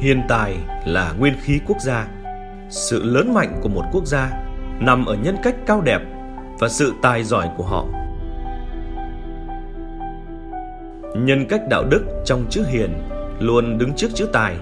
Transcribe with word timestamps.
Hiền 0.00 0.22
tài 0.28 0.56
là 0.84 1.12
nguyên 1.18 1.34
khí 1.40 1.60
quốc 1.66 1.80
gia. 1.80 2.08
Sự 2.68 3.02
lớn 3.02 3.34
mạnh 3.34 3.60
của 3.62 3.68
một 3.68 3.84
quốc 3.92 4.06
gia 4.06 4.30
nằm 4.80 5.06
ở 5.06 5.14
nhân 5.14 5.36
cách 5.42 5.54
cao 5.66 5.80
đẹp 5.80 6.00
và 6.58 6.68
sự 6.68 6.92
tài 7.02 7.24
giỏi 7.24 7.48
của 7.56 7.64
họ. 7.64 7.86
Nhân 11.16 11.46
cách 11.48 11.60
đạo 11.70 11.84
đức 11.84 12.22
trong 12.24 12.44
chữ 12.50 12.64
hiền 12.68 12.90
luôn 13.38 13.78
đứng 13.78 13.92
trước 13.96 14.08
chữ 14.14 14.26
tài. 14.32 14.56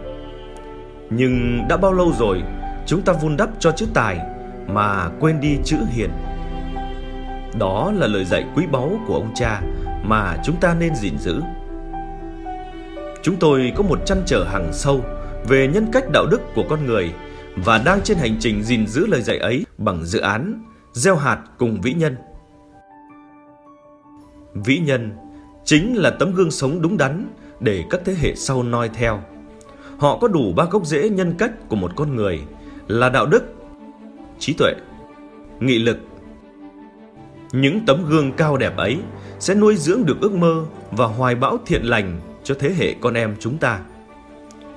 Nhưng 1.10 1.64
đã 1.68 1.76
bao 1.76 1.92
lâu 1.92 2.12
rồi 2.18 2.42
chúng 2.86 3.02
ta 3.02 3.12
vun 3.12 3.36
đắp 3.36 3.48
cho 3.58 3.72
chữ 3.72 3.86
tài 3.94 4.18
mà 4.66 5.08
quên 5.20 5.40
đi 5.40 5.58
chữ 5.64 5.76
hiền. 5.90 6.10
Đó 7.58 7.92
là 7.96 8.06
lời 8.06 8.24
dạy 8.24 8.44
quý 8.56 8.66
báu 8.72 8.90
của 9.06 9.14
ông 9.14 9.30
cha 9.34 9.60
mà 10.02 10.36
chúng 10.44 10.56
ta 10.56 10.74
nên 10.80 10.94
gìn 10.94 11.18
giữ. 11.18 11.42
Chúng 13.22 13.36
tôi 13.36 13.72
có 13.76 13.82
một 13.82 13.98
chăn 14.06 14.22
trở 14.26 14.44
hàng 14.44 14.68
sâu 14.72 15.04
về 15.48 15.68
nhân 15.68 15.86
cách 15.92 16.04
đạo 16.12 16.26
đức 16.26 16.40
của 16.54 16.64
con 16.68 16.86
người 16.86 17.12
và 17.56 17.78
đang 17.78 18.00
trên 18.04 18.18
hành 18.18 18.36
trình 18.40 18.62
gìn 18.62 18.86
giữ 18.86 19.06
lời 19.06 19.22
dạy 19.22 19.38
ấy 19.38 19.66
bằng 19.78 20.04
dự 20.04 20.20
án 20.20 20.62
gieo 20.92 21.16
hạt 21.16 21.38
cùng 21.58 21.80
vĩ 21.80 21.92
nhân. 21.92 22.16
Vĩ 24.54 24.78
nhân 24.78 25.16
chính 25.64 25.96
là 25.96 26.10
tấm 26.10 26.34
gương 26.34 26.50
sống 26.50 26.82
đúng 26.82 26.96
đắn 26.96 27.28
để 27.60 27.84
các 27.90 28.00
thế 28.04 28.14
hệ 28.20 28.34
sau 28.34 28.62
noi 28.62 28.88
theo. 28.88 29.22
Họ 29.98 30.18
có 30.18 30.28
đủ 30.28 30.52
ba 30.56 30.64
gốc 30.64 30.86
rễ 30.86 31.08
nhân 31.08 31.34
cách 31.38 31.68
của 31.68 31.76
một 31.76 31.92
con 31.96 32.16
người 32.16 32.40
là 32.86 33.08
đạo 33.08 33.26
đức, 33.26 33.54
trí 34.38 34.52
tuệ, 34.52 34.72
nghị 35.60 35.78
lực. 35.78 35.98
Những 37.52 37.80
tấm 37.86 38.04
gương 38.08 38.32
cao 38.32 38.56
đẹp 38.56 38.76
ấy 38.76 38.98
sẽ 39.38 39.54
nuôi 39.54 39.76
dưỡng 39.76 40.06
được 40.06 40.20
ước 40.20 40.32
mơ 40.32 40.64
và 40.90 41.06
hoài 41.06 41.34
bão 41.34 41.58
thiện 41.66 41.82
lành 41.82 42.20
cho 42.44 42.54
thế 42.58 42.74
hệ 42.78 42.94
con 43.00 43.14
em 43.14 43.36
chúng 43.40 43.58
ta. 43.58 43.80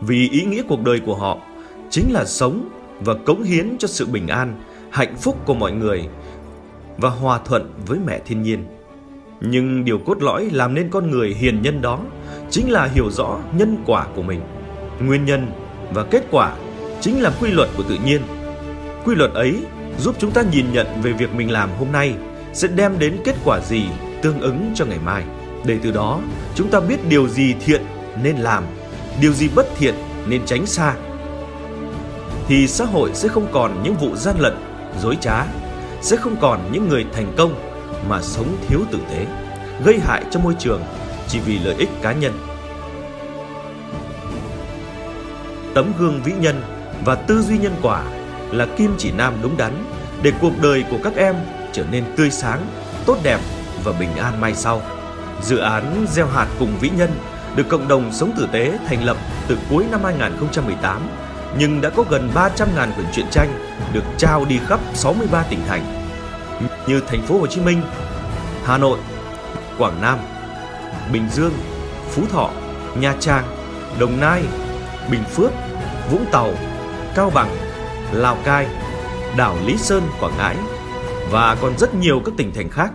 Vì 0.02 0.30
ý 0.30 0.46
nghĩa 0.46 0.62
cuộc 0.68 0.84
đời 0.84 1.00
của 1.00 1.16
họ 1.16 1.38
chính 1.90 2.12
là 2.12 2.26
sống 2.26 2.70
và 3.00 3.14
cống 3.26 3.44
hiến 3.44 3.78
cho 3.78 3.88
sự 3.88 4.06
bình 4.06 4.28
an, 4.28 4.62
hạnh 4.92 5.16
phúc 5.18 5.38
của 5.46 5.54
mọi 5.54 5.72
người 5.72 6.08
và 6.98 7.10
hòa 7.10 7.40
thuận 7.46 7.74
với 7.88 8.00
mẹ 8.06 8.20
thiên 8.26 8.42
nhiên. 8.42 8.66
Nhưng 9.42 9.86
điều 9.86 9.98
cốt 9.98 10.22
lõi 10.22 10.50
làm 10.52 10.74
nên 10.74 10.90
con 10.90 11.12
người 11.12 11.34
hiền 11.34 11.62
nhân 11.62 11.82
đó 11.82 12.00
chính 12.50 12.72
là 12.72 12.86
hiểu 12.86 13.12
rõ 13.12 13.40
nhân 13.58 13.78
quả 13.86 14.08
của 14.16 14.22
mình. 14.22 14.42
Nguyên 15.00 15.26
nhân 15.26 15.48
và 15.94 16.04
kết 16.04 16.24
quả 16.32 16.56
chính 17.02 17.22
là 17.22 17.32
quy 17.42 17.52
luật 17.52 17.70
của 17.78 17.84
tự 17.84 17.98
nhiên. 18.06 18.22
Quy 19.06 19.16
luật 19.16 19.34
ấy 19.34 19.58
giúp 20.00 20.16
chúng 20.20 20.32
ta 20.32 20.44
nhìn 20.52 20.66
nhận 20.74 20.88
về 21.04 21.12
việc 21.12 21.34
mình 21.36 21.52
làm 21.52 21.70
hôm 21.80 21.92
nay 21.92 22.14
sẽ 22.54 22.68
đem 22.68 23.00
đến 23.00 23.18
kết 23.24 23.36
quả 23.46 23.60
gì 23.60 23.84
tương 24.22 24.42
ứng 24.42 24.72
cho 24.76 24.86
ngày 24.86 25.00
mai. 25.06 25.24
Để 25.66 25.78
từ 25.84 25.92
đó 25.92 26.22
chúng 26.56 26.70
ta 26.70 26.80
biết 26.80 27.10
điều 27.10 27.28
gì 27.28 27.56
thiện 27.66 27.82
nên 28.24 28.38
làm, 28.38 28.64
điều 29.20 29.34
gì 29.34 29.50
bất 29.56 29.66
thiện 29.78 29.96
nên 30.28 30.46
tránh 30.46 30.66
xa. 30.66 30.94
Thì 32.48 32.68
xã 32.68 32.86
hội 32.86 33.12
sẽ 33.14 33.28
không 33.28 33.48
còn 33.52 33.84
những 33.84 33.96
vụ 33.96 34.16
gian 34.16 34.40
lận, 34.40 34.54
dối 35.02 35.18
trá, 35.22 35.46
sẽ 36.02 36.18
không 36.18 36.36
còn 36.42 36.70
những 36.72 36.90
người 36.90 37.06
thành 37.14 37.34
công 37.38 37.56
mà 38.10 38.22
sống 38.22 38.58
thiếu 38.68 38.80
tử 38.92 39.00
tế, 39.12 39.26
gây 39.86 40.00
hại 40.00 40.24
cho 40.32 40.40
môi 40.40 40.56
trường 40.60 40.82
chỉ 41.28 41.40
vì 41.40 41.60
lợi 41.60 41.76
ích 41.78 41.90
cá 42.02 42.14
nhân. 42.14 42.32
Tấm 45.74 45.94
gương 46.00 46.22
vĩ 46.24 46.32
nhân 46.40 46.62
và 47.06 47.16
tư 47.16 47.42
duy 47.42 47.58
nhân 47.58 47.76
quả 47.82 48.04
là 48.52 48.66
kim 48.78 48.96
chỉ 48.98 49.12
nam 49.12 49.34
đúng 49.42 49.58
đắn 49.58 49.72
để 50.22 50.32
cuộc 50.42 50.54
đời 50.62 50.84
của 50.92 50.98
các 51.04 51.16
em 51.16 51.36
trở 51.72 51.84
nên 51.92 52.04
tươi 52.18 52.32
sáng, 52.32 52.68
tốt 53.06 53.18
đẹp 53.24 53.40
và 53.84 53.92
bình 54.00 54.16
an 54.16 54.42
mai 54.42 54.56
sau. 54.56 54.82
Dự 55.42 55.58
án 55.58 56.06
gieo 56.12 56.28
hạt 56.28 56.48
cùng 56.60 56.78
vĩ 56.80 56.90
nhân 56.90 57.10
được 57.56 57.70
cộng 57.70 57.88
đồng 57.88 58.12
sống 58.12 58.32
tử 58.38 58.48
tế 58.52 58.78
thành 58.88 59.04
lập 59.04 59.18
từ 59.48 59.58
cuối 59.70 59.86
năm 59.92 60.04
2018 60.04 61.02
nhưng 61.58 61.82
đã 61.82 61.90
có 61.90 62.04
gần 62.10 62.30
300.000 62.36 62.92
quyển 62.96 63.08
truyện 63.14 63.26
tranh 63.32 63.50
được 63.94 64.04
trao 64.18 64.46
đi 64.46 64.60
khắp 64.68 64.80
63 64.94 65.44
tỉnh 65.44 65.60
thành 65.68 66.02
như 66.88 67.02
thành 67.08 67.22
phố 67.22 67.40
Hồ 67.40 67.48
Chí 67.48 67.62
Minh, 67.62 67.82
Hà 68.64 68.78
Nội, 68.78 69.00
Quảng 69.78 70.02
Nam, 70.02 70.20
Bình 71.14 71.28
Dương, 71.32 71.54
Phú 72.10 72.24
Thọ, 72.32 72.50
Nha 73.00 73.16
Trang, 73.20 73.44
Đồng 74.00 74.20
Nai, 74.20 74.44
Bình 75.12 75.24
Phước, 75.24 75.52
Vũng 76.12 76.26
Tàu, 76.32 76.54
Cao 77.16 77.30
Bằng, 77.30 77.50
Lào 78.12 78.38
Cai, 78.44 78.68
đảo 79.38 79.58
Lý 79.66 79.78
Sơn, 79.78 80.04
Quảng 80.20 80.38
Ngãi 80.38 80.56
và 81.32 81.58
còn 81.62 81.78
rất 81.78 81.96
nhiều 81.96 82.22
các 82.26 82.34
tỉnh 82.38 82.54
thành 82.54 82.70
khác. 82.70 82.92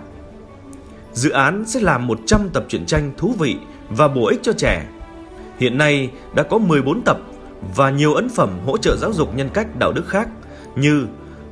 Dự 1.13 1.31
án 1.31 1.65
sẽ 1.67 1.81
làm 1.81 2.07
100 2.07 2.51
tập 2.53 2.65
truyện 2.69 2.87
tranh 2.87 3.13
thú 3.17 3.35
vị 3.39 3.57
và 3.91 4.09
bổ 4.09 4.27
ích 4.27 4.41
cho 4.43 4.53
trẻ. 4.53 4.87
Hiện 5.59 5.79
nay 5.79 6.11
đã 6.35 6.43
có 6.43 6.59
14 6.59 7.03
tập 7.03 7.19
và 7.77 7.91
nhiều 7.91 8.15
ấn 8.15 8.29
phẩm 8.29 8.51
hỗ 8.67 8.79
trợ 8.79 8.97
giáo 8.97 9.13
dục 9.13 9.37
nhân 9.37 9.49
cách 9.55 9.67
đạo 9.79 9.93
đức 9.93 10.09
khác 10.09 10.29
như 10.77 11.07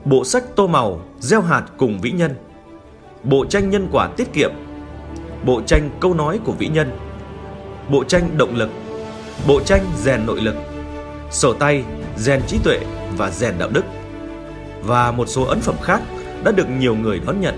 bộ 0.04 0.24
sách 0.24 0.44
tô 0.56 0.66
màu 0.66 1.00
gieo 1.20 1.40
hạt 1.40 1.62
cùng 1.76 2.00
vĩ 2.00 2.10
nhân, 2.10 2.34
bộ 3.22 3.44
tranh 3.46 3.70
nhân 3.70 3.88
quả 3.92 4.08
tiết 4.16 4.32
kiệm, 4.32 4.50
bộ 5.44 5.62
tranh 5.66 5.90
câu 6.00 6.14
nói 6.14 6.40
của 6.44 6.52
vĩ 6.52 6.68
nhân, 6.68 6.98
bộ 7.90 8.04
tranh 8.04 8.38
động 8.38 8.56
lực, 8.56 8.70
bộ 9.46 9.60
tranh 9.60 9.84
rèn 9.96 10.26
nội 10.26 10.40
lực, 10.40 10.54
sổ 11.30 11.52
tay 11.52 11.84
rèn 12.16 12.42
trí 12.46 12.58
tuệ 12.58 12.78
và 13.16 13.30
rèn 13.30 13.54
đạo 13.58 13.68
đức 13.72 13.84
và 14.82 15.12
một 15.12 15.28
số 15.28 15.44
ấn 15.44 15.60
phẩm 15.60 15.76
khác 15.82 16.02
đã 16.44 16.52
được 16.52 16.66
nhiều 16.78 16.94
người 16.94 17.20
đón 17.26 17.40
nhận. 17.40 17.54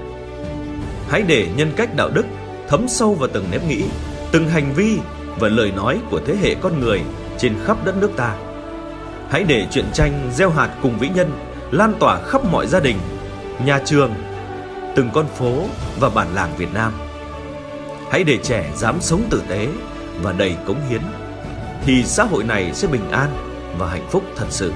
Hãy 1.09 1.23
để 1.23 1.49
nhân 1.57 1.73
cách 1.77 1.97
đạo 1.97 2.11
đức 2.11 2.27
thấm 2.69 2.89
sâu 2.89 3.15
vào 3.15 3.29
từng 3.33 3.45
nếp 3.51 3.69
nghĩ, 3.69 3.83
từng 4.33 4.49
hành 4.49 4.73
vi 4.75 4.99
và 5.39 5.49
lời 5.49 5.73
nói 5.77 5.99
của 6.11 6.21
thế 6.27 6.37
hệ 6.43 6.55
con 6.55 6.81
người 6.81 7.03
trên 7.39 7.55
khắp 7.65 7.85
đất 7.85 7.97
nước 7.97 8.11
ta. 8.17 8.35
Hãy 9.31 9.45
để 9.45 9.67
truyện 9.71 9.85
tranh 9.93 10.31
gieo 10.35 10.51
hạt 10.51 10.71
cùng 10.83 10.99
vĩ 10.99 11.09
nhân 11.09 11.31
lan 11.71 11.95
tỏa 12.01 12.21
khắp 12.23 12.45
mọi 12.45 12.67
gia 12.67 12.81
đình, 12.81 12.97
nhà 13.65 13.81
trường, 13.85 14.15
từng 14.97 15.11
con 15.13 15.27
phố 15.27 15.65
và 16.01 16.09
bản 16.09 16.35
làng 16.35 16.51
Việt 16.57 16.75
Nam. 16.75 16.93
Hãy 18.11 18.25
để 18.25 18.39
trẻ 18.43 18.71
dám 18.77 19.01
sống 19.01 19.23
tử 19.31 19.43
tế 19.49 19.69
và 20.23 20.33
đầy 20.33 20.57
cống 20.67 20.89
hiến 20.89 21.03
thì 21.85 22.03
xã 22.05 22.25
hội 22.25 22.45
này 22.45 22.75
sẽ 22.75 22.89
bình 22.89 23.11
an 23.11 23.31
và 23.79 23.91
hạnh 23.91 24.07
phúc 24.11 24.23
thật 24.37 24.47
sự. 24.51 24.73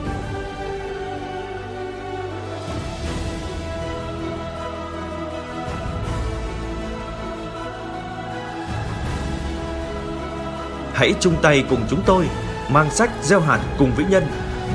Hãy 11.00 11.14
chung 11.20 11.36
tay 11.42 11.64
cùng 11.70 11.80
chúng 11.90 12.02
tôi 12.06 12.28
mang 12.68 12.90
sách 12.90 13.10
gieo 13.22 13.40
hạt 13.40 13.60
cùng 13.78 13.92
vĩ 13.96 14.04
nhân 14.04 14.26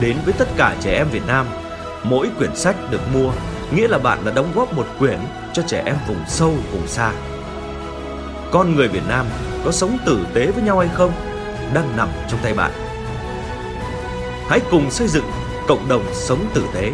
đến 0.02 0.18
với 0.25 0.34
tất 0.34 0.47
cả 0.58 0.75
trẻ 0.81 0.94
em 0.97 1.08
Việt 1.09 1.28
Nam. 1.28 1.46
Mỗi 2.03 2.30
quyển 2.38 2.56
sách 2.56 2.75
được 2.91 3.02
mua 3.13 3.31
nghĩa 3.75 3.88
là 3.88 3.97
bạn 3.97 4.25
đã 4.25 4.31
đóng 4.31 4.52
góp 4.56 4.74
một 4.74 4.88
quyển 5.00 5.19
cho 5.53 5.63
trẻ 5.68 5.84
em 5.86 5.96
vùng 6.08 6.24
sâu, 6.28 6.53
vùng 6.72 6.88
xa. 6.88 7.12
Con 8.52 8.75
người 8.75 8.88
Việt 8.88 9.08
Nam 9.08 9.25
có 9.66 9.72
sống 9.72 9.97
tử 10.06 10.25
tế 10.34 10.46
với 10.46 10.63
nhau 10.63 10.80
hay 10.80 10.90
không 10.94 11.12
đang 11.74 11.97
nằm 11.97 12.09
trong 12.30 12.40
tay 12.44 12.53
bạn. 12.53 12.72
Hãy 14.50 14.59
cùng 14.72 14.92
xây 14.92 15.07
dựng 15.07 15.25
cộng 15.68 15.90
đồng 15.90 16.03
sống 16.13 16.46
tử 16.53 16.66
tế 16.74 16.92